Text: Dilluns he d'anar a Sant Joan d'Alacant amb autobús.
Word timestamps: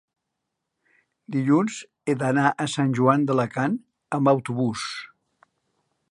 Dilluns 1.33 1.75
he 2.07 2.15
d'anar 2.23 2.47
a 2.65 2.67
Sant 2.75 2.95
Joan 2.99 3.27
d'Alacant 3.31 3.75
amb 4.19 4.31
autobús. 4.33 4.87